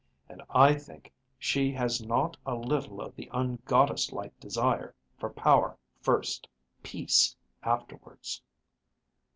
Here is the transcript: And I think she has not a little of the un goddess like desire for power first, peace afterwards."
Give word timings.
And 0.27 0.41
I 0.49 0.73
think 0.73 1.13
she 1.37 1.71
has 1.73 2.01
not 2.01 2.35
a 2.43 2.55
little 2.55 3.01
of 3.01 3.15
the 3.15 3.29
un 3.29 3.59
goddess 3.65 4.11
like 4.11 4.39
desire 4.39 4.95
for 5.19 5.29
power 5.29 5.77
first, 6.01 6.47
peace 6.81 7.35
afterwards." 7.61 8.41